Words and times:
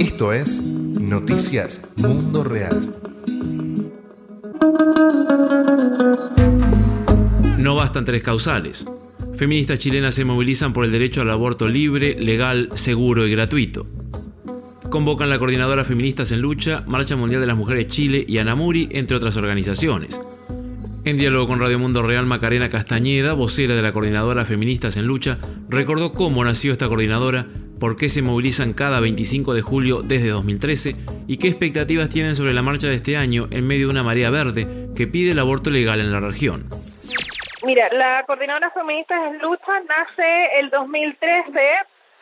Esto 0.00 0.32
es 0.32 0.62
Noticias 0.62 1.92
Mundo 1.94 2.42
Real. 2.42 2.92
No 7.58 7.76
bastan 7.76 8.04
tres 8.04 8.24
causales. 8.24 8.84
Feministas 9.36 9.78
chilenas 9.78 10.16
se 10.16 10.24
movilizan 10.24 10.72
por 10.72 10.84
el 10.84 10.90
derecho 10.90 11.20
al 11.20 11.30
aborto 11.30 11.68
libre, 11.68 12.20
legal, 12.20 12.70
seguro 12.74 13.28
y 13.28 13.30
gratuito. 13.30 13.86
Convocan 14.90 15.30
la 15.30 15.38
Coordinadora 15.38 15.84
Feministas 15.84 16.32
en 16.32 16.40
Lucha, 16.40 16.82
Marcha 16.88 17.14
Mundial 17.14 17.42
de 17.42 17.46
las 17.46 17.56
Mujeres 17.56 17.86
Chile 17.86 18.24
y 18.26 18.38
Anamuri, 18.38 18.88
entre 18.90 19.16
otras 19.16 19.36
organizaciones. 19.36 20.20
En 21.06 21.18
diálogo 21.18 21.46
con 21.46 21.60
Radio 21.60 21.78
Mundo 21.78 22.02
Real, 22.02 22.24
Macarena 22.24 22.70
Castañeda, 22.70 23.34
vocera 23.34 23.74
de 23.74 23.82
la 23.82 23.92
Coordinadora 23.92 24.46
Feministas 24.46 24.96
en 24.96 25.06
Lucha, 25.06 25.36
recordó 25.68 26.14
cómo 26.14 26.42
nació 26.42 26.72
esta 26.72 26.88
coordinadora, 26.88 27.44
por 27.78 27.96
qué 27.96 28.08
se 28.08 28.22
movilizan 28.22 28.72
cada 28.72 29.00
25 29.00 29.52
de 29.52 29.60
julio 29.60 30.00
desde 30.00 30.30
2013 30.30 30.94
y 31.28 31.36
qué 31.36 31.48
expectativas 31.48 32.08
tienen 32.08 32.36
sobre 32.36 32.54
la 32.54 32.62
marcha 32.62 32.86
de 32.86 32.94
este 32.94 33.18
año 33.18 33.48
en 33.50 33.66
medio 33.66 33.88
de 33.88 33.90
una 33.90 34.02
marea 34.02 34.30
verde 34.30 34.88
que 34.96 35.06
pide 35.06 35.32
el 35.32 35.38
aborto 35.40 35.68
legal 35.68 36.00
en 36.00 36.10
la 36.10 36.20
región. 36.20 36.70
Mira, 37.66 37.86
la 37.92 38.24
Coordinadora 38.26 38.70
Feministas 38.70 39.18
en 39.30 39.38
Lucha 39.40 39.72
nace 39.86 40.58
el 40.58 40.70
2013 40.70 41.60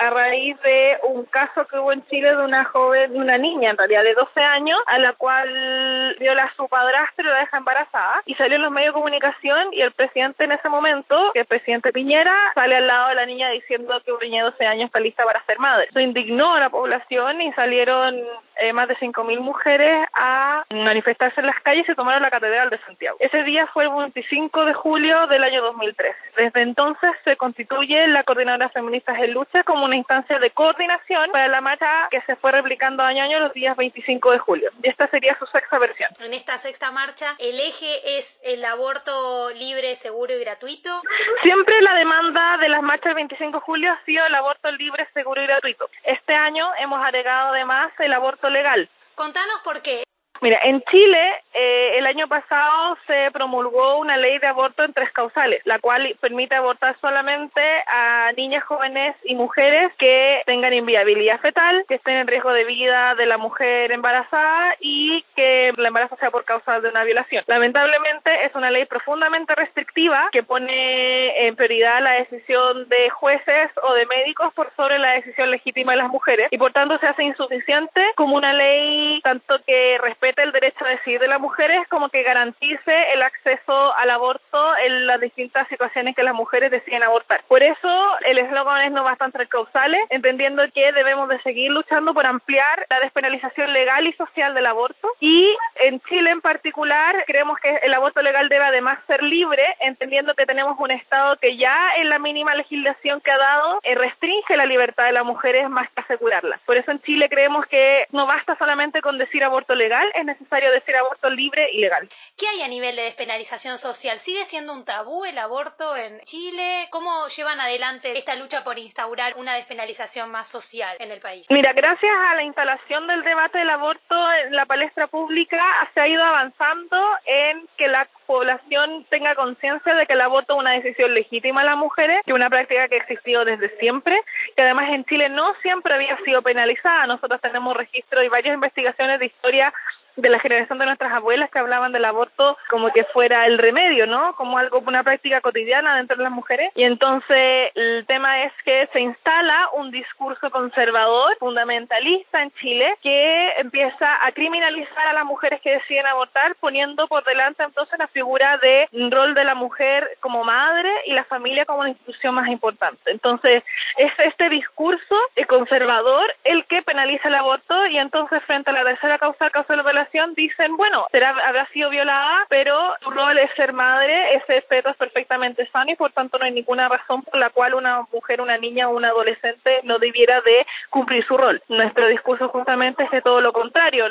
a 0.03 0.11
raíz 0.11 0.61
de 0.63 0.99
un 1.05 1.25
caso 1.27 1.65
que 1.67 1.79
hubo 1.79 1.93
en 1.93 2.05
Chile 2.07 2.35
de 2.35 2.45
una 2.45 2.65
joven, 2.65 3.13
de 3.13 3.19
una 3.19 3.39
niña 3.39 3.71
en 3.71 3.77
realidad 3.77 4.03
de 4.03 4.15
12 4.15 4.41
años, 4.41 4.79
a 4.87 4.99
la 4.99 5.13
cual 5.13 6.17
viola 6.19 6.53
su 6.57 6.69
padrastro 6.69 7.25
y 7.25 7.29
la 7.29 7.41
deja 7.41 7.59
embarazada. 7.59 8.23
Y 8.27 8.35
salió 8.35 8.57
en 8.57 8.63
los 8.63 8.73
medios 8.73 8.95
de 8.95 9.01
comunicación 9.01 9.69
y 9.73 9.81
el 9.81 9.93
presidente 9.93 10.45
en 10.45 10.53
ese 10.53 10.69
momento, 10.69 11.31
que 11.33 11.41
el 11.41 11.47
presidente 11.47 11.93
Piñera, 11.93 12.35
sale 12.55 12.77
al 12.77 12.87
lado 12.87 13.11
de 13.11 13.15
la 13.15 13.27
niña 13.27 13.51
diciendo 13.51 14.01
que 14.05 14.13
una 14.13 14.25
niña 14.25 14.45
de 14.45 14.51
12 14.51 14.67
años 14.67 14.87
está 14.87 14.99
lista 15.01 15.25
para 15.25 15.45
ser 15.45 15.59
madre. 15.59 15.87
Eso 15.89 16.01
indignó 16.01 16.55
a 16.55 16.61
la 16.61 16.71
población 16.71 17.41
y 17.41 17.53
salieron 17.53 18.21
eh, 18.63 18.73
más 18.73 18.87
de 18.87 18.97
5.000 18.97 19.41
mujeres 19.41 20.07
a 20.15 20.65
manifestarse 20.73 21.41
en 21.41 21.47
las 21.47 21.61
calles 21.63 21.89
y 21.89 21.95
tomaron 21.97 22.23
la 22.23 22.31
Catedral 22.31 22.71
de 22.71 22.79
Santiago. 22.87 23.17
Ese 23.19 23.43
día 23.43 23.67
fue 23.67 23.85
el 23.85 23.91
25 23.91 24.65
de 24.67 24.73
julio 24.73 25.27
del 25.27 25.43
año 25.43 25.63
2003. 25.63 26.15
Desde 26.37 26.63
entonces 26.63 27.11
se 27.25 27.37
constituye 27.37 28.07
la 28.07 28.23
Coordinadora 28.23 28.69
Feministas 28.69 29.19
en 29.19 29.33
Lucha 29.33 29.65
como 29.65 29.85
una 29.85 29.97
instancia 29.97 30.39
de 30.39 30.51
coordinación 30.53 31.33
para 31.33 31.49
la 31.49 31.61
marcha 31.61 32.07
que 32.13 32.21
se 32.23 32.37
fue 32.37 32.53
replicando 32.53 33.03
año 33.03 33.23
a 33.23 33.27
año 33.27 33.41
los 33.41 33.53
días 33.53 33.77
25 33.77 34.31
de 34.31 34.39
julio. 34.39 34.71
Y 34.81 34.89
esta 34.89 35.09
sería 35.09 35.37
su 35.41 35.47
sexta 35.47 35.79
versión. 35.79 36.11
En 36.21 36.33
esta 36.33 36.57
sexta 36.57 36.93
marcha, 36.93 37.35
¿el 37.41 37.59
eje 37.59 38.17
es 38.17 38.41
el 38.45 38.65
aborto 38.65 39.51
libre, 39.59 39.97
seguro 39.97 40.35
y 40.35 40.41
gratuito? 40.41 41.03
Siempre 41.43 41.81
la 41.83 41.95
demanda 41.95 42.59
de 42.59 42.69
las 42.69 42.83
marchas 42.83 43.07
del 43.07 43.27
25 43.27 43.59
de 43.59 43.65
julio 43.65 43.93
ha 43.93 44.05
sido 44.05 44.25
el 44.25 44.35
aborto 44.37 44.71
libre, 44.71 45.09
seguro 45.15 45.43
y 45.43 45.47
gratuito. 45.49 45.91
Este 46.05 46.33
año 46.33 46.65
hemos 46.79 47.05
agregado 47.05 47.49
además 47.49 47.91
el 47.99 48.13
aborto 48.13 48.52
legal. 48.53 48.89
Contanos 49.15 49.61
por 49.65 49.83
qué. 49.83 50.05
Mira, 50.43 50.59
en 50.65 50.83
Chile 50.91 51.41
eh, 51.55 51.99
el 51.99 52.07
año 52.07 52.27
pasado 52.27 52.97
se 53.07 53.31
promulgó 53.31 53.99
una 53.99 54.17
ley 54.17 54.41
de 54.41 54.49
aborto 54.49 54.83
en 54.83 54.93
tres 54.93 55.13
causales, 55.13 55.61
la 55.67 55.79
cual 55.79 56.17
permite 56.21 56.57
abortar 56.57 56.97
solamente 57.01 57.61
a 57.87 58.33
niñas 58.37 58.65
jóvenes 58.65 59.15
y 59.23 59.37
mujeres 59.37 59.93
que 60.01 60.43
tengan 60.45 60.73
inviabilidad 60.73 61.39
fetal, 61.39 61.85
que 61.87 61.95
estén 61.95 62.17
en 62.17 62.27
riesgo 62.27 62.51
de 62.51 62.65
vida 62.65 63.15
de 63.15 63.27
la 63.27 63.39
mujer 63.39 63.93
embarazada 63.93 64.75
y 64.81 65.25
que 65.37 65.69
el 65.69 65.87
embarazo 65.87 66.17
sea 66.17 66.33
por 66.33 66.45
causa 66.45 66.81
de 66.81 66.89
una 66.89 67.05
violación. 67.05 67.45
Lamentablemente 67.47 68.45
es 68.45 68.53
una 68.57 68.73
ley 68.73 68.85
profundamente 68.87 69.55
restrictiva 69.55 70.29
que 70.33 70.43
pone 70.43 71.47
en 71.47 71.55
prioridad 71.55 72.03
la 72.03 72.15
decisión 72.15 72.89
de 72.89 73.11
jueces 73.11 73.71
o 73.81 73.95
de 73.95 74.07
médicos 74.07 74.53
por 74.55 74.73
sobre 74.75 74.99
la 74.99 75.13
decisión 75.13 75.53
legítima 75.53 75.93
de 75.93 75.99
las 75.99 76.11
mujeres 76.11 76.49
y 76.51 76.59
por 76.59 76.73
tanto 76.73 76.99
se 76.99 77.07
hace 77.07 77.23
insuficiente 77.23 78.03
como 78.17 78.35
una 78.35 78.53
ley 78.53 79.21
tanto 79.23 79.61
que 79.65 79.99
respeta 80.03 80.32
el 80.37 80.53
derecho 80.53 80.85
a 80.85 80.91
decidir 80.91 81.21
de 81.21 81.29
las 81.29 81.41
mujeres 81.41 81.87
como 81.89 82.09
que 82.09 82.23
garantice 82.23 83.13
el 83.13 83.23
acceso 83.23 83.95
al 83.97 84.11
aborto 84.11 84.77
en 84.93 85.07
las 85.07 85.21
distintas 85.21 85.69
situaciones 85.69 86.15
que 86.15 86.23
las 86.23 86.35
mujeres 86.35 86.71
deciden 86.71 87.03
abortar. 87.03 87.43
Por 87.49 87.63
eso 87.63 87.89
el 88.25 88.39
eslogan 88.39 88.85
es 88.85 88.93
no 88.93 89.05
bastante 89.05 89.47
causales, 89.49 90.01
entendiendo 90.11 90.63
que 90.73 90.93
debemos 90.93 91.29
de 91.29 91.41
seguir 91.43 91.71
luchando 91.71 92.15
por 92.15 92.27
ampliar 92.27 92.87
la 92.91 93.01
despenalización 93.01 93.73
legal 93.73 94.07
y 94.07 94.13
social 94.15 94.55
del 94.55 94.67
aborto 94.67 95.09
y 95.21 95.49
en 95.77 96.01
Chile 96.03 96.31
en 96.31 96.41
particular 96.41 97.25
creemos 97.27 97.59
que 97.59 97.75
el 97.83 97.95
aborto 97.95 98.23
legal 98.23 98.49
debe 98.49 98.65
además 98.65 98.99
ser 99.07 99.23
libre, 99.23 99.63
entendiendo 99.81 100.35
que 100.35 100.47
tenemos 100.47 100.79
un 100.79 100.91
Estado 100.91 101.37
que 101.37 101.57
ya 101.57 101.97
en 101.97 102.09
la 102.09 102.19
mínima 102.19 102.55
legislación 102.55 103.21
que 103.21 103.31
ha 103.31 103.39
dado 103.39 103.79
eh, 103.83 103.95
restringe 103.95 104.57
la 104.57 104.67
libertad 104.67 105.05
de 105.05 105.13
las 105.13 105.25
mujeres 105.25 105.69
más 105.69 105.89
que 105.91 106.01
asegurarla. 106.01 106.61
Por 106.67 106.77
eso 106.77 106.91
en 106.91 107.01
Chile 107.03 107.29
creemos 107.29 107.67
que 107.67 108.07
no 108.11 108.27
basta 108.27 108.57
solamente 108.59 109.01
con 109.01 109.19
decir 109.19 109.43
aborto 109.45 109.75
legal, 109.75 110.07
es 110.15 110.25
necesario 110.25 110.71
decir 110.71 110.95
aborto 110.97 111.31
libre 111.31 111.71
y 111.73 111.81
legal. 111.81 112.09
¿Qué 112.37 112.47
hay 112.49 112.63
a 112.63 112.69
nivel 112.69 112.97
de 112.97 113.03
despenalización 113.03 113.79
social? 113.79 114.19
¿Sigue 114.19 114.45
siendo 114.45 114.73
un 114.73 114.82
tabú 114.85 115.25
el 115.25 115.39
aborto 115.39 115.97
en 115.97 116.21
Chile? 116.21 116.89
¿Cómo 116.91 117.29
llevan 117.29 117.61
adelante 117.61 118.17
esta 118.17 118.35
lucha 118.37 118.65
por 118.65 118.79
instaurar 118.79 119.35
una 119.37 119.55
despenalización 119.55 120.31
más 120.31 120.49
social 120.49 120.97
en 120.99 121.11
el 121.11 121.21
país? 121.21 121.47
Mira, 121.51 121.73
gracias 121.73 122.13
a 122.31 122.35
la 122.35 122.43
instalación 122.43 123.07
del 123.07 123.23
debate 123.23 123.59
del 123.59 123.71
aborto 123.71 124.33
en 124.45 124.55
la 124.55 124.67
palestra 124.67 125.07
pública 125.07 125.63
se 125.95 126.01
ha 126.01 126.09
ido 126.09 126.23
avanzando 126.23 126.97
en 127.27 127.69
que 127.77 127.89
la 127.89 128.09
población 128.27 129.07
tenga 129.11 129.35
conciencia 129.35 129.95
de 129.95 130.07
que 130.07 130.15
el 130.15 130.21
aborto 130.21 130.55
es 130.55 130.61
una 130.61 130.73
decisión 130.73 131.13
legítima 131.13 131.63
de 131.63 131.69
las 131.69 131.77
mujeres, 131.77 132.21
que 132.25 132.31
es 132.31 132.35
una 132.35 132.49
práctica 132.49 132.89
que 132.89 132.95
ha 132.95 132.99
existido 132.99 133.45
desde 133.45 133.77
siempre, 133.79 134.19
que 134.57 134.63
además 134.63 134.91
en 134.91 135.05
Chile 135.05 135.29
no 135.29 135.55
siempre 135.63 135.95
había 135.95 136.17
sido 136.25 136.43
penalizada. 136.43 137.07
Nosotros 137.07 137.41
tenemos 137.41 137.77
registro 137.77 138.23
y 138.23 138.29
varias 138.29 138.55
investigaciones 138.55 139.21
de 139.21 139.27
historia 139.27 139.73
de 140.17 140.29
la 140.29 140.39
generación 140.39 140.79
de 140.79 140.87
nuestras 140.87 141.13
abuelas 141.13 141.51
que 141.51 141.59
hablaban 141.59 141.93
del 141.93 142.05
aborto 142.05 142.57
como 142.69 142.93
que 142.93 143.05
fuera 143.05 143.47
el 143.47 143.59
remedio, 143.59 144.07
¿no? 144.07 144.35
Como 144.37 144.59
algo, 144.59 144.83
una 144.87 145.03
práctica 145.03 145.41
cotidiana 145.41 145.97
dentro 145.97 146.17
de 146.17 146.25
las 146.25 146.33
mujeres. 146.33 146.71
Y 146.75 146.85
entonces 146.85 147.71
el 147.75 148.05
tema 148.07 148.45
es 148.45 148.53
que 148.65 148.89
se 148.93 149.01
instala 149.01 149.69
un 149.75 149.91
discurso 149.91 150.51
conservador, 150.51 151.37
fundamentalista 151.39 152.43
en 152.43 152.51
Chile, 152.53 152.95
que 153.03 153.53
empieza 153.59 154.27
a 154.27 154.33
criminalizar 154.33 155.07
a 155.09 155.13
las 155.13 155.25
mujeres 155.25 155.61
que 155.61 155.73
deciden 155.73 156.07
abortar, 156.07 156.55
poniendo 156.61 157.07
por 157.09 157.25
delante 157.25 157.63
entonces 157.63 157.99
la 157.99 158.09
figura 158.09 158.59
de 158.59 158.89
rol 159.11 159.35
de 159.35 159.45
la 159.45 159.55
mujer 159.55 160.09
como 160.21 160.45
madre 160.45 160.91
y 161.07 161.13
la 161.13 161.25
familia 161.25 161.65
como 161.65 161.81
una 161.81 161.91
institución 161.91 162.35
más 162.35 162.49
importante. 162.49 163.11
Entonces 163.11 163.63
es 163.97 164.13
este 164.19 164.49
discurso 164.49 165.17
conservador 165.53 166.35
el 166.45 166.65
que 166.65 166.83
penaliza 166.83 167.29
el 167.29 167.35
aborto 167.35 167.87
y 167.87 167.99
entonces 167.99 168.43
frente 168.45 168.71
a 168.71 168.73
la 168.73 168.85
tercera 168.85 169.19
causa, 169.19 169.51
causa 169.51 169.75
de 169.75 169.93
la 169.93 170.02
dicen, 170.35 170.77
bueno, 170.77 171.07
será, 171.11 171.31
habrá 171.47 171.67
sido 171.69 171.91
violada, 171.91 172.47
pero 172.49 172.95
su 173.03 173.11
rol 173.11 173.39
es 173.39 173.51
ser 173.55 173.73
madre, 173.73 174.35
ese 174.37 174.63
feto 174.63 174.91
es 174.91 174.97
perfectamente 174.97 175.69
sano 175.71 175.93
y 175.93 175.97
por 175.97 176.13
tanto 176.13 176.39
no 176.39 176.45
hay 176.45 176.53
ninguna 176.53 176.89
razón 176.89 177.23
por 177.23 177.39
la 177.39 177.51
cual 177.51 177.75
una 177.75 178.07
mujer, 178.13 178.41
una 178.41 178.59
niña 178.59 178.89
o 178.89 178.97
un 178.97 179.05
adolescente 179.05 179.81
no 179.85 179.99
debiera 179.99 180.41
de 180.41 180.67
cumplir 180.91 181.25
su 181.27 181.37
rol. 181.37 181.63
Nuestro 181.69 182.07
discurso 182.09 182.49
justamente 182.49 183.05
es 183.05 183.11
de 183.11 183.23
todo 183.23 183.41
lo 183.41 183.53
contrario. 183.53 184.09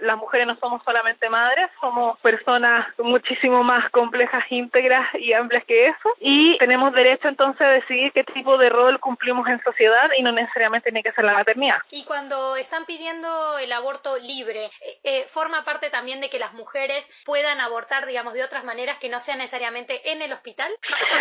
Las 0.00 0.16
mujeres 0.18 0.46
no 0.46 0.56
somos 0.56 0.82
solamente 0.84 1.28
madres, 1.28 1.70
somos 1.80 2.18
personas 2.20 2.86
muchísimo 2.98 3.62
más 3.62 3.90
complejas, 3.90 4.44
íntegras 4.50 5.08
y 5.14 5.32
amplias 5.32 5.64
que 5.64 5.88
eso 5.88 6.10
y 6.18 6.58
tenemos 6.58 6.92
derecho 6.92 7.28
entonces 7.28 7.60
a 7.62 7.70
decidir 7.70 8.12
qué 8.12 8.24
tipo 8.24 8.58
de 8.58 8.68
rol 8.68 8.98
cumplimos 9.00 9.46
en 9.48 9.62
sociedad 9.62 10.10
y 10.16 10.22
no 10.22 10.32
necesariamente 10.32 10.90
tiene 10.90 11.02
que 11.02 11.12
ser 11.12 11.24
la 11.24 11.34
maternidad. 11.34 11.78
Y 11.90 12.04
cuando 12.04 12.56
están 12.56 12.84
pidiendo 12.84 13.58
el 13.58 13.72
aborto 13.72 14.16
libre, 14.18 14.66
eh, 14.66 14.98
eh 15.04 15.24
forma 15.30 15.64
parte 15.64 15.90
también 15.90 16.20
de 16.20 16.28
que 16.28 16.38
las 16.38 16.52
mujeres 16.54 17.08
puedan 17.24 17.60
abortar, 17.60 18.06
digamos, 18.06 18.34
de 18.34 18.44
otras 18.44 18.64
maneras 18.64 18.98
que 18.98 19.08
no 19.08 19.20
sean 19.20 19.38
necesariamente 19.38 20.12
en 20.12 20.22
el 20.22 20.32
hospital? 20.32 20.70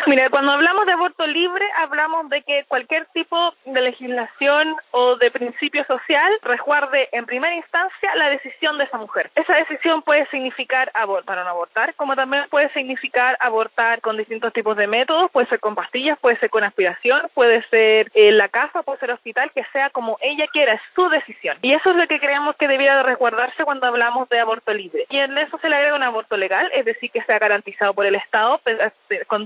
Mira, 0.08 0.30
cuando 0.30 0.52
hablamos 0.52 0.86
de 0.86 0.94
aborto 0.94 1.28
libre, 1.28 1.66
hablamos 1.78 2.30
de 2.30 2.42
que 2.44 2.66
cualquier 2.68 3.06
tipo 3.14 3.54
de 3.66 3.82
legislación 3.82 4.76
o 4.92 5.16
de 5.18 5.32
principio 5.32 5.86
social 5.86 6.32
resguarde 6.42 7.10
en 7.12 7.26
primera 7.26 7.56
instancia 7.56 8.16
la 8.16 8.30
decisión 8.30 8.78
de 8.78 8.86
esa 8.86 8.98
mujer. 8.98 9.30
Esa 9.36 9.54
decisión 9.54 10.02
puede 10.02 10.26
significar 10.28 10.92
abortar 10.94 11.38
o 11.38 11.44
no 11.44 11.50
abortar, 11.50 11.94
como 11.96 12.16
también 12.16 12.46
puede 12.50 12.72
significar 12.74 13.38
abortar 13.40 14.02
con 14.02 14.18
distintos 14.18 14.54
tipos 14.54 14.76
de 14.76 14.88
métodos, 14.88 15.30
puede 15.32 15.48
ser 15.48 15.60
con 15.60 15.76
pastillas, 15.76 16.18
puede 16.20 16.40
ser 16.40 16.50
con 16.50 16.64
aspiración, 16.64 17.30
puede 17.34 17.64
ser 17.70 18.12
en 18.16 18.38
la 18.38 18.50
casa, 18.50 18.82
puede 18.82 19.00
ser 19.00 19.12
hospital, 19.12 19.52
que 19.54 19.64
sea 19.72 19.90
como 19.92 20.18
ella 20.22 20.48
quiera, 20.52 20.74
es 20.74 20.82
su 20.96 21.08
decisión. 21.10 21.58
Y 21.62 21.74
eso 21.74 21.92
es 21.92 21.96
lo 21.96 22.08
que 22.08 22.20
creemos 22.20 22.56
que 22.56 22.68
debiera 22.68 22.98
de 22.98 23.04
resguardarse 23.04 23.64
cuando 23.64 23.86
hablamos 23.86 23.99
hablamos 24.00 24.30
de 24.30 24.40
aborto 24.40 24.74
libre. 24.74 25.06
Y 25.10 25.18
en 25.18 25.38
eso 25.38 25.58
se 25.60 25.70
le 25.70 25.76
agrega 25.76 25.96
un 25.96 26.04
aborto 26.04 26.38
legal, 26.38 26.70
es 26.74 26.86
decir, 26.86 27.12
que 27.12 27.22
sea 27.24 27.38
garantizado 27.40 27.94
por 27.94 28.06
el 28.06 28.16
Estado, 28.16 28.62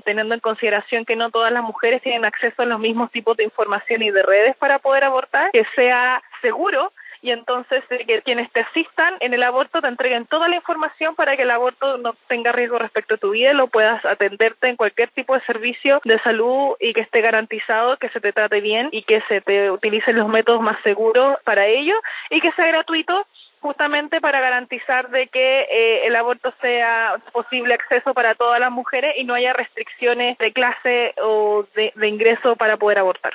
teniendo 0.06 0.34
en 0.36 0.40
consideración 0.40 1.06
que 1.06 1.16
no 1.16 1.32
todas 1.32 1.52
las 1.52 1.64
mujeres 1.64 2.02
tienen 2.02 2.26
acceso 2.26 2.62
a 2.62 2.66
los 2.66 2.80
mismos 2.80 3.12
tipos 3.12 3.36
de 3.38 3.44
información 3.44 4.02
y 4.04 4.12
de 4.12 4.22
redes 4.22 4.56
para 4.58 4.80
poder 4.80 5.04
abortar, 5.04 5.52
que 5.52 5.66
sea 5.76 6.22
seguro 6.42 6.92
y 7.24 7.32
entonces 7.32 7.84
que 7.88 8.22
quienes 8.22 8.52
te 8.52 8.60
asistan 8.60 9.16
en 9.22 9.34
el 9.34 9.44
aborto 9.44 9.82
te 9.82 9.88
entreguen 9.88 10.26
toda 10.26 10.50
la 10.50 10.58
información 10.58 11.16
para 11.16 11.38
que 11.38 11.44
el 11.44 11.52
aborto 11.52 11.98
no 11.98 12.16
tenga 12.28 12.52
riesgo 12.52 12.78
respecto 12.78 13.16
a 13.16 13.18
tu 13.18 13.32
vida 13.32 13.54
lo 13.54 13.68
puedas 13.68 14.04
atenderte 14.04 14.68
en 14.68 14.76
cualquier 14.76 15.10
tipo 15.12 15.34
de 15.34 15.40
servicio 15.46 16.02
de 16.04 16.20
salud 16.20 16.76
y 16.82 16.94
que 16.94 17.00
esté 17.00 17.22
garantizado 17.22 17.96
que 17.96 18.10
se 18.10 18.20
te 18.20 18.34
trate 18.34 18.60
bien 18.60 18.90
y 18.92 19.04
que 19.04 19.22
se 19.30 19.40
te 19.40 19.72
utilicen 19.72 20.18
los 20.18 20.28
métodos 20.28 20.62
más 20.62 20.78
seguros 20.84 21.38
para 21.46 21.66
ello 21.66 21.96
y 22.30 22.42
que 22.42 22.52
sea 22.52 22.68
gratuito 22.68 23.26
justamente 23.64 24.20
para 24.20 24.42
garantizar 24.42 25.10
de 25.10 25.28
que 25.30 25.62
eh, 25.62 26.06
el 26.06 26.16
aborto 26.18 26.54
sea 26.62 27.16
posible 27.32 27.74
acceso 27.74 28.14
para 28.14 28.36
todas 28.36 28.60
las 28.60 28.72
mujeres 28.72 29.14
y 29.18 29.24
no 29.24 29.34
haya 29.34 29.54
restricciones 29.54 30.38
de 30.38 30.52
clase 30.52 31.14
o 31.24 31.66
de 31.74 32.08
ingreso 32.08 32.58
para 32.58 32.76
poder 32.76 33.00
abortar 33.00 33.34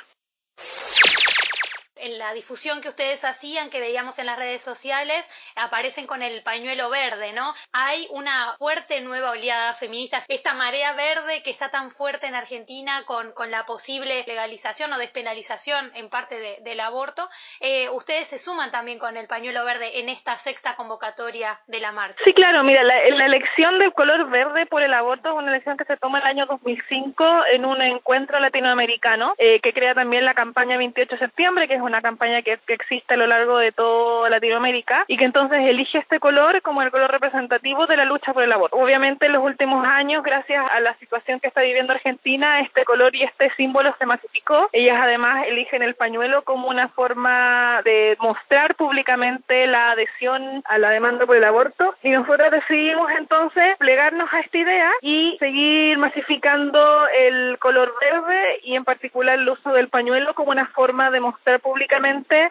en 2.01 2.17
la 2.17 2.33
difusión 2.33 2.81
que 2.81 2.89
ustedes 2.89 3.23
hacían, 3.25 3.69
que 3.69 3.79
veíamos 3.79 4.19
en 4.19 4.25
las 4.25 4.37
redes 4.37 4.61
sociales, 4.61 5.29
aparecen 5.55 6.07
con 6.07 6.21
el 6.21 6.43
pañuelo 6.43 6.89
verde, 6.89 7.33
¿no? 7.33 7.53
Hay 7.73 8.07
una 8.11 8.53
fuerte 8.57 9.01
nueva 9.01 9.31
oleada 9.31 9.73
feminista, 9.73 10.19
esta 10.27 10.53
marea 10.53 10.93
verde 10.93 11.41
que 11.43 11.49
está 11.49 11.69
tan 11.69 11.89
fuerte 11.89 12.27
en 12.27 12.35
Argentina 12.35 13.03
con, 13.05 13.31
con 13.33 13.51
la 13.51 13.65
posible 13.65 14.23
legalización 14.27 14.91
o 14.93 14.97
despenalización 14.97 15.91
en 15.95 16.09
parte 16.09 16.59
del 16.61 16.79
aborto. 16.79 17.27
Eh, 17.59 17.89
ustedes 17.89 18.27
se 18.27 18.37
suman 18.37 18.71
también 18.71 18.99
con 18.99 19.17
el 19.17 19.27
pañuelo 19.27 19.65
verde 19.65 19.99
en 19.99 20.09
esta 20.09 20.35
sexta 20.35 20.75
convocatoria 20.75 21.59
de 21.67 21.79
la 21.79 21.91
marcha. 21.91 22.19
Sí, 22.23 22.33
claro, 22.33 22.63
mira, 22.63 22.83
la, 22.83 23.25
elección 23.25 23.79
del 23.79 23.93
color 23.93 24.29
verde 24.29 24.65
por 24.65 24.81
el 24.81 24.93
aborto 24.93 25.29
es 25.29 25.35
una 25.35 25.49
elección 25.49 25.77
que 25.77 25.85
se 25.85 25.97
toma 25.97 26.19
el 26.19 26.25
año 26.25 26.45
2005 26.45 27.45
en 27.51 27.65
un 27.65 27.81
encuentro 27.81 28.39
latinoamericano 28.39 29.33
eh, 29.37 29.59
que 29.61 29.73
crea 29.73 29.93
también 29.93 30.25
la 30.25 30.33
campaña 30.33 30.77
28 30.77 31.15
de 31.15 31.19
septiembre, 31.19 31.67
que 31.67 31.75
es 31.75 31.81
una 31.81 31.88
campaña 32.01 32.41
que, 32.41 32.59
existe 32.67 33.13
a 33.13 33.17
lo 33.17 33.27
largo 33.27 33.57
de 33.57 33.71
toda 33.71 34.29
Latinoamérica 34.29 35.05
y 35.07 35.17
que 35.17 35.25
entonces 35.25 35.59
elige 35.61 35.97
este 35.97 36.19
color 36.19 36.61
como 36.61 36.81
el 36.81 36.91
color 36.91 37.11
representativo 37.11 37.87
de 37.87 37.97
la 37.97 38.05
lucha 38.05 38.33
por 38.33 38.43
el 38.43 38.51
aborto. 38.51 38.77
Obviamente 38.77 39.25
en 39.25 39.33
los 39.33 39.43
últimos 39.43 39.85
años, 39.85 40.23
gracias 40.23 40.69
a 40.71 40.79
la 40.79 40.95
situación 40.95 41.39
que 41.39 41.47
está 41.47 41.61
viviendo 41.61 41.93
Argentina, 41.93 42.61
este 42.61 42.85
color 42.85 43.15
y 43.15 43.23
este 43.23 43.51
símbolo 43.55 43.93
se 43.97 44.05
masificó. 44.05 44.69
Ellas 44.71 44.97
además 45.01 45.45
eligen 45.47 45.81
el 45.81 45.95
pañuelo 45.95 46.43
como 46.43 46.67
una 46.67 46.89
forma 46.89 47.81
de 47.83 48.15
mostrar 48.19 48.75
públicamente 48.75 49.67
la 49.67 49.91
adhesión 49.91 50.63
a 50.65 50.77
la 50.77 50.91
demanda 50.91 51.25
por 51.25 51.35
el 51.35 51.43
aborto 51.43 51.95
y 52.03 52.09
nosotros 52.09 52.51
decidimos 52.51 53.09
entonces 53.17 53.77
plegarnos 53.77 54.31
a 54.33 54.39
esta 54.39 54.57
idea 54.57 54.91
y 55.01 55.37
seguir 55.39 55.97
masificando 55.97 57.07
el 57.07 57.57
color 57.59 57.93
verde 57.99 58.59
y 58.63 58.75
en 58.75 58.85
particular 58.85 59.39
el 59.39 59.49
uso 59.49 59.71
del 59.71 59.89
pañuelo 59.89 60.33
como 60.33 60.51
una 60.51 60.67
forma 60.67 61.11
de 61.11 61.19
mostrar 61.19 61.59
públicamente 61.59 61.78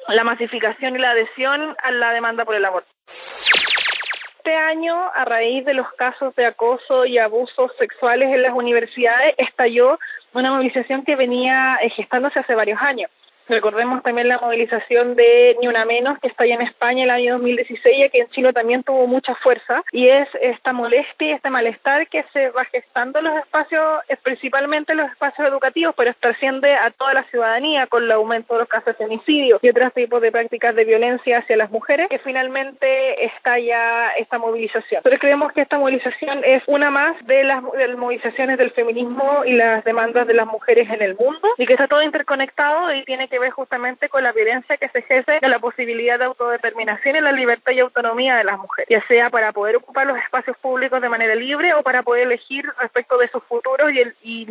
la 0.09 0.25
masificación 0.25 0.97
y 0.97 0.99
la 0.99 1.11
adhesión 1.11 1.77
a 1.83 1.91
la 1.91 2.13
demanda 2.13 2.45
por 2.45 2.55
el 2.55 2.65
aborto. 2.65 2.89
Este 3.07 4.55
año, 4.55 4.97
a 5.15 5.25
raíz 5.25 5.65
de 5.67 5.75
los 5.75 5.87
casos 5.95 6.35
de 6.37 6.47
acoso 6.47 7.05
y 7.05 7.19
abusos 7.19 7.71
sexuales 7.79 8.29
en 8.33 8.43
las 8.43 8.55
universidades, 8.55 9.35
estalló 9.37 9.99
una 10.33 10.51
movilización 10.51 11.05
que 11.05 11.17
venía 11.17 11.79
gestándose 11.95 12.39
hace 12.39 12.55
varios 12.55 12.81
años. 12.81 13.11
Recordemos 13.49 14.03
también 14.03 14.29
la 14.29 14.39
movilización 14.39 15.15
de 15.17 15.57
Ni 15.61 15.69
Una 15.69 15.85
Menos, 15.85 16.19
que 16.19 16.29
está 16.29 16.45
allá 16.45 16.57
en 16.57 16.63
España 16.63 17.05
el 17.05 17.11
año 17.11 17.35
2016 17.35 18.07
y 18.07 18.11
que 18.11 18.21
en 18.21 18.29
Chile 18.31 18.53
también 18.53 18.83
tuvo 18.83 19.07
mucha 19.07 19.35
fuerza. 19.37 19.83
Y 19.93 20.09
es 20.09 20.29
esta 20.41 20.73
molestia 20.73 21.29
y 21.29 21.33
este 21.33 21.51
malestar 21.51 22.07
que 22.09 22.25
se 22.33 22.51
va 22.51 22.65
gestando 22.67 23.19
en 23.19 23.27
los 23.27 23.37
espacios, 23.37 23.83
principalmente 24.23 24.93
en 24.93 24.99
los 24.99 25.11
espacios 25.11 25.49
educativos, 25.49 25.95
pero 25.97 26.13
trasciende 26.21 26.75
a 26.75 26.91
toda 26.91 27.15
la 27.15 27.25
ciudadanía 27.25 27.87
con 27.87 28.05
el 28.05 28.13
aumento 28.13 28.55
de 28.55 28.61
los 28.61 28.69
casos 28.69 28.87
de 28.87 28.95
femicidio 28.95 29.59
y 29.63 29.69
otros 29.69 29.93
tipos 29.95 30.21
de 30.21 30.31
prácticas 30.31 30.75
de 30.75 30.85
violencia 30.85 31.39
hacia 31.39 31.57
las 31.57 31.71
mujeres, 31.71 32.09
que 32.09 32.19
finalmente 32.19 33.25
estalla 33.25 34.11
esta 34.19 34.39
movilización. 34.39 35.03
Pero 35.03 35.19
creemos 35.19 35.53
que 35.53 35.63
esta 35.63 35.79
movilización 35.79 36.45
es 36.45 36.63
una 36.67 36.91
más 36.91 37.17
de 37.27 37.45
las, 37.45 37.63
de 37.73 37.89
las 37.89 37.99
movilizaciones 37.99 38.59
del 38.59 38.71
feminismo 38.73 39.45
y 39.45 39.53
las 39.53 39.85
demandas 39.85 40.27
de 40.27 40.35
las 40.35 40.47
mujeres 40.47 40.89
en 40.91 41.03
el 41.03 41.17
mundo 41.17 41.49
y 41.57 41.67
que 41.67 41.73
está 41.73 41.89
todo 41.89 42.03
interconectado 42.03 42.93
y 42.95 43.05
tiene 43.05 43.29
que 43.29 43.38
ver 43.39 43.51
justamente 43.51 44.09
con 44.09 44.23
la 44.23 44.33
violencia 44.33 44.77
que 44.77 44.89
se 44.89 44.99
ejerce 44.99 45.39
de 45.41 45.49
la 45.49 45.59
posibilidad 45.59 46.19
de 46.19 46.27
autodeterminación 46.27 47.17
y 47.17 47.21
la 47.21 47.33
libertad 47.33 47.73
y 47.73 47.81
autonomía 47.81 48.37
de 48.37 48.45
las 48.45 48.59
mujeres, 48.59 48.89
ya 48.89 49.07
sea 49.07 49.31
para 49.31 49.53
poder 49.53 49.77
ocupar 49.77 50.07
los 50.07 50.19
espacios 50.19 50.57
públicos 50.59 51.01
de 51.01 51.09
manera 51.09 51.35
libre 51.35 51.75
o 51.75 51.83
para 51.83 52.03
poder 52.03 52.25
elegir 52.25 52.65
respecto 52.81 53.19
de 53.19 53.29
sus 53.29 53.43
futuros 53.45 53.93
y, 53.93 54.01
el, 54.01 54.15
y 54.23 54.47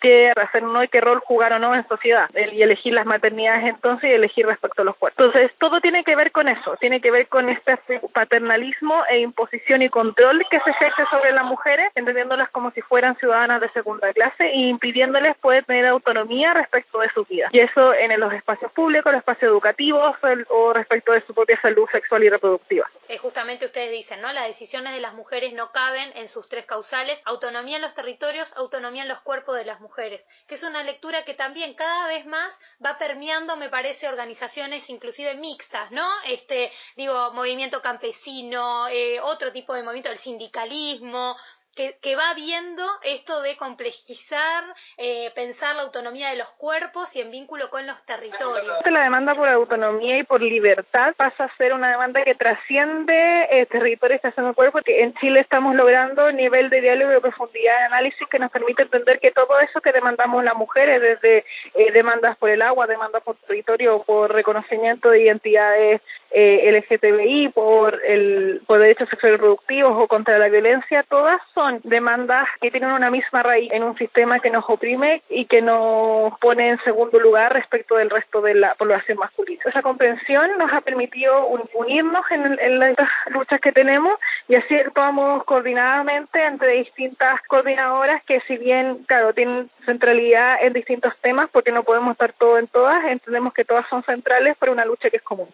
qué 0.00 0.32
hacer 0.36 0.62
no 0.62 0.82
y 0.82 0.88
qué 0.88 1.00
rol 1.00 1.20
jugar 1.20 1.52
o 1.52 1.58
no 1.58 1.74
en 1.74 1.86
sociedad, 1.88 2.28
y 2.34 2.62
elegir 2.62 2.94
las 2.94 3.06
maternidades 3.06 3.64
entonces 3.64 4.10
y 4.10 4.14
elegir 4.14 4.46
respecto 4.46 4.82
a 4.82 4.84
los 4.84 4.96
cuerpos. 4.96 5.24
Entonces, 5.24 5.52
todo 5.58 5.80
tiene 5.80 6.04
que 6.04 6.16
ver 6.16 6.32
con 6.32 6.48
eso, 6.48 6.76
tiene 6.76 7.00
que 7.00 7.10
ver 7.10 7.28
con 7.28 7.48
este 7.48 7.78
paternalismo 8.12 9.02
e 9.08 9.20
imposición 9.20 9.82
y 9.82 9.88
control 9.88 10.44
que 10.50 10.60
se 10.60 10.70
ejerce 10.70 11.02
sobre 11.10 11.32
las 11.32 11.44
mujeres, 11.44 11.90
entendiéndolas 11.94 12.50
como 12.50 12.70
si 12.72 12.80
fueran 12.82 13.16
ciudadanas 13.16 13.60
de 13.60 13.68
segunda 13.70 14.12
clase 14.12 14.44
e 14.44 14.56
impidiéndoles 14.56 15.36
poder 15.38 15.64
tener 15.64 15.86
autonomía 15.86 16.54
respecto 16.54 17.00
de 17.00 17.08
su 17.10 17.24
vida. 17.24 17.48
Y 17.52 17.60
eso 17.60 17.94
en 17.94 18.12
el 18.12 18.21
los 18.22 18.32
espacios 18.32 18.72
públicos, 18.72 19.12
los 19.12 19.20
espacios 19.20 19.50
educativos 19.50 20.16
o 20.48 20.72
respecto 20.72 21.12
de 21.12 21.24
su 21.26 21.34
propia 21.34 21.60
salud 21.60 21.86
sexual 21.90 22.22
y 22.24 22.28
reproductiva. 22.28 22.90
Eh, 23.08 23.18
justamente 23.18 23.66
ustedes 23.66 23.90
dicen, 23.90 24.20
¿no? 24.20 24.32
Las 24.32 24.46
decisiones 24.46 24.94
de 24.94 25.00
las 25.00 25.14
mujeres 25.14 25.52
no 25.52 25.72
caben 25.72 26.12
en 26.14 26.28
sus 26.28 26.48
tres 26.48 26.64
causales, 26.64 27.20
autonomía 27.24 27.76
en 27.76 27.82
los 27.82 27.94
territorios, 27.94 28.56
autonomía 28.56 29.02
en 29.02 29.08
los 29.08 29.20
cuerpos 29.20 29.56
de 29.56 29.64
las 29.64 29.80
mujeres, 29.80 30.28
que 30.46 30.54
es 30.54 30.62
una 30.62 30.82
lectura 30.82 31.24
que 31.24 31.34
también 31.34 31.74
cada 31.74 32.08
vez 32.08 32.26
más 32.26 32.60
va 32.84 32.98
permeando, 32.98 33.56
me 33.56 33.68
parece, 33.68 34.08
organizaciones 34.08 34.88
inclusive 34.90 35.34
mixtas, 35.34 35.90
¿no? 35.90 36.06
Este, 36.26 36.70
digo, 36.96 37.32
movimiento 37.32 37.82
campesino, 37.82 38.88
eh, 38.88 39.20
otro 39.20 39.52
tipo 39.52 39.74
de 39.74 39.82
movimiento, 39.82 40.10
el 40.10 40.16
sindicalismo, 40.16 41.36
que, 41.74 42.16
va 42.16 42.34
viendo 42.34 42.82
esto 43.04 43.40
de 43.42 43.56
complejizar, 43.56 44.62
eh, 44.98 45.30
pensar 45.34 45.74
la 45.76 45.82
autonomía 45.82 46.30
de 46.30 46.36
los 46.36 46.50
cuerpos 46.52 47.16
y 47.16 47.20
en 47.20 47.30
vínculo 47.30 47.70
con 47.70 47.86
los 47.86 48.04
territorios. 48.04 48.78
La 48.84 49.04
demanda 49.04 49.34
por 49.34 49.48
autonomía 49.48 50.18
y 50.18 50.24
por 50.24 50.42
libertad 50.42 51.14
pasa 51.16 51.44
a 51.44 51.56
ser 51.56 51.72
una 51.72 51.90
demanda 51.90 52.22
que 52.24 52.34
trasciende 52.34 53.48
eh, 53.50 53.66
territorios 53.66 54.20
y 54.22 54.40
el 54.40 54.54
cuerpo, 54.54 54.80
que 54.84 55.02
en 55.02 55.14
Chile 55.14 55.40
estamos 55.40 55.74
logrando 55.74 56.26
un 56.26 56.36
nivel 56.36 56.68
de 56.68 56.80
diálogo 56.80 57.12
de 57.12 57.20
profundidad 57.20 57.78
de 57.78 57.84
análisis 57.84 58.28
que 58.28 58.38
nos 58.38 58.50
permite 58.50 58.82
entender 58.82 59.20
que 59.20 59.30
todo 59.30 59.58
eso 59.60 59.80
que 59.80 59.92
demandamos 59.92 60.44
las 60.44 60.54
mujeres, 60.54 61.00
desde 61.00 61.44
eh, 61.74 61.92
demandas 61.92 62.36
por 62.36 62.50
el 62.50 62.62
agua, 62.62 62.86
demandas 62.86 63.22
por 63.22 63.36
territorio, 63.36 64.02
por 64.02 64.32
reconocimiento 64.32 65.10
de 65.10 65.22
identidades 65.22 66.02
eh, 66.34 66.84
LGTBI, 66.90 67.50
por, 67.50 68.00
el, 68.04 68.62
por 68.66 68.78
derechos 68.78 69.08
sexuales 69.08 69.38
reproductivos 69.38 69.92
o 69.96 70.08
contra 70.08 70.38
la 70.38 70.48
violencia, 70.48 71.04
todas 71.08 71.40
son 71.54 71.80
demandas 71.84 72.48
que 72.60 72.70
tienen 72.70 72.90
una 72.90 73.10
misma 73.10 73.42
raíz 73.42 73.72
en 73.72 73.82
un 73.82 73.96
sistema 73.96 74.40
que 74.40 74.50
nos 74.50 74.64
oprime 74.68 75.22
y 75.28 75.46
que 75.46 75.62
nos 75.62 76.38
pone 76.38 76.70
en 76.70 76.82
segundo 76.84 77.18
lugar 77.18 77.52
respecto 77.52 77.96
del 77.96 78.10
resto 78.10 78.40
de 78.40 78.54
la 78.54 78.74
población 78.74 79.18
masculina. 79.18 79.62
Esa 79.64 79.82
comprensión 79.82 80.58
nos 80.58 80.72
ha 80.72 80.80
permitido 80.80 81.46
unirnos 81.74 82.24
en, 82.30 82.58
en 82.58 82.78
las 82.78 82.96
luchas 83.30 83.60
que 83.60 83.72
tenemos 83.72 84.18
y 84.48 84.54
así 84.54 84.74
actuamos 84.74 85.44
coordinadamente 85.44 86.44
entre 86.44 86.72
distintas 86.78 87.40
coordinadoras 87.48 88.22
que 88.24 88.40
si 88.42 88.56
bien, 88.56 89.04
claro, 89.04 89.32
tienen 89.32 89.70
centralidad 89.84 90.62
en 90.62 90.72
distintos 90.72 91.14
temas 91.20 91.48
porque 91.50 91.72
no 91.72 91.82
podemos 91.82 92.12
estar 92.12 92.32
todo 92.32 92.58
en 92.58 92.66
todas, 92.68 93.04
entendemos 93.04 93.52
que 93.52 93.64
todas 93.64 93.86
son 93.88 94.02
centrales 94.04 94.56
para 94.56 94.72
una 94.72 94.84
lucha 94.84 95.10
que 95.10 95.16
es 95.16 95.22
común. 95.22 95.48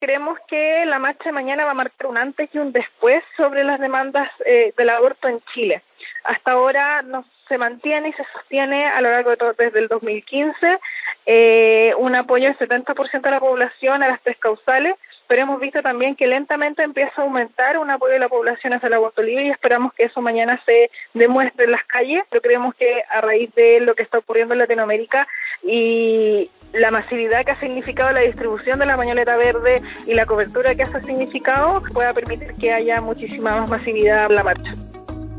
Creemos 0.00 0.38
que 0.48 0.84
la 0.86 0.98
marcha 0.98 1.24
de 1.24 1.32
mañana 1.32 1.64
va 1.64 1.70
a 1.70 1.74
marcar 1.74 2.06
un 2.06 2.18
antes 2.18 2.50
y 2.52 2.58
un 2.58 2.72
después 2.72 3.24
sobre 3.36 3.64
las 3.64 3.80
demandas 3.80 4.28
eh, 4.44 4.74
del 4.76 4.90
aborto 4.90 5.28
en 5.28 5.40
Chile. 5.54 5.82
Hasta 6.24 6.52
ahora 6.52 7.02
no 7.02 7.24
se 7.48 7.58
mantiene 7.58 8.10
y 8.10 8.12
se 8.12 8.24
sostiene 8.32 8.86
a 8.86 9.00
lo 9.00 9.10
largo 9.10 9.30
de 9.30 9.36
todo 9.36 9.52
desde 9.52 9.78
el 9.78 9.88
2015 9.88 10.78
eh, 11.26 11.94
un 11.96 12.14
apoyo 12.14 12.46
del 12.46 12.58
70% 12.58 13.22
de 13.22 13.30
la 13.30 13.40
población 13.40 14.02
a 14.02 14.08
las 14.08 14.20
tres 14.22 14.36
causales, 14.38 14.94
pero 15.26 15.42
hemos 15.42 15.58
visto 15.58 15.80
también 15.80 16.16
que 16.16 16.26
lentamente 16.26 16.82
empieza 16.82 17.12
a 17.16 17.24
aumentar 17.24 17.78
un 17.78 17.90
apoyo 17.90 18.12
de 18.12 18.18
la 18.18 18.28
población 18.28 18.74
hacia 18.74 18.88
el 18.88 18.92
aborto 18.92 19.22
libre 19.22 19.46
y 19.46 19.50
esperamos 19.50 19.94
que 19.94 20.04
eso 20.04 20.20
mañana 20.20 20.60
se 20.66 20.90
demuestre 21.14 21.64
en 21.64 21.70
las 21.70 21.84
calles. 21.84 22.24
Pero 22.28 22.42
creemos 22.42 22.74
que 22.74 23.02
a 23.08 23.22
raíz 23.22 23.54
de 23.54 23.80
lo 23.80 23.94
que 23.94 24.02
está 24.02 24.18
ocurriendo 24.18 24.52
en 24.52 24.60
Latinoamérica 24.60 25.26
y 25.62 26.50
la 26.74 26.90
masividad 26.90 27.44
que 27.44 27.52
ha 27.52 27.60
significado 27.60 28.12
la 28.12 28.20
distribución 28.20 28.78
de 28.78 28.86
la 28.86 28.96
pañoleta 28.96 29.36
verde 29.36 29.80
y 30.06 30.14
la 30.14 30.26
cobertura 30.26 30.74
que 30.74 30.82
ha 30.82 31.00
significado 31.00 31.82
pueda 31.92 32.12
permitir 32.12 32.54
que 32.54 32.72
haya 32.72 33.00
muchísima 33.00 33.60
más 33.60 33.70
masividad 33.70 34.26
en 34.30 34.36
la 34.36 34.42
marcha. 34.42 34.74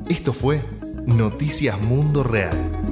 Esto 0.09 0.33
fue 0.33 0.61
Noticias 1.05 1.79
Mundo 1.79 2.23
Real. 2.23 2.84